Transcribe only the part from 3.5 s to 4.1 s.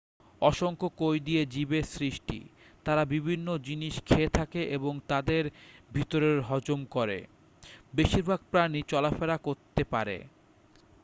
জিনিস